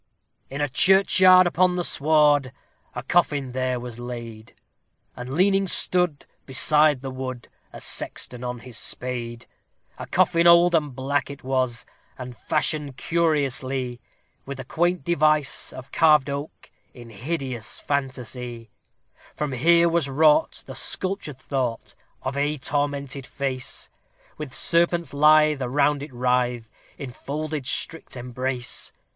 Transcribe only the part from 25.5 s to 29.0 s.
that round it writhe, in folded strict embrace.